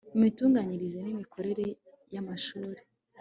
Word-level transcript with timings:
imitunganyirize 0.15 0.97
n 1.05 1.07
imikorere 1.13 1.65
y 2.13 2.17
Amashuri 2.21 2.81